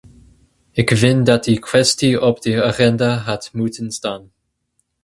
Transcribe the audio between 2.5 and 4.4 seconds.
agenda had moeten staan.